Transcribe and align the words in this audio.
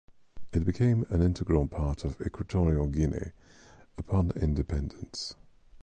It 0.51 0.65
became 0.65 1.05
an 1.11 1.21
integral 1.21 1.67
part 1.67 2.03
of 2.05 2.19
Equatorial 2.21 2.87
Guinea 2.87 3.33
upon 3.99 4.31
independence. 4.31 5.35